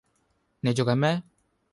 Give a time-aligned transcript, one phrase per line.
[0.61, 1.21] 你做緊咩